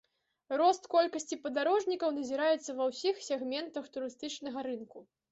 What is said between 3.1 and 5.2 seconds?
сегментах турыстычнага рынку.